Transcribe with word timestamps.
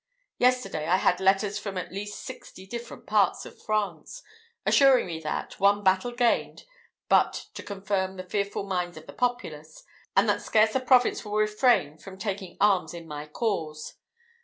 Yesterday, 0.39 0.87
I 0.87 0.97
had 0.97 1.19
letters 1.19 1.59
from 1.59 1.77
at 1.77 1.91
least 1.93 2.21
sixty 2.23 2.65
different 2.65 3.05
parts 3.05 3.45
of 3.45 3.61
France, 3.61 4.23
assuring 4.65 5.05
me 5.05 5.19
that, 5.19 5.59
one 5.59 5.83
battle 5.83 6.11
gained, 6.11 6.63
but 7.07 7.45
to 7.53 7.61
confirm 7.61 8.15
the 8.17 8.23
fearful 8.23 8.63
minds 8.63 8.97
of 8.97 9.05
the 9.05 9.13
populace, 9.13 9.83
and 10.17 10.27
that 10.27 10.41
scarce 10.41 10.73
a 10.73 10.79
province 10.79 11.23
will 11.23 11.33
refrain 11.35 11.99
from 11.99 12.17
taking 12.17 12.57
arms 12.59 12.95
in 12.95 13.07
my 13.07 13.27
cause. 13.27 13.97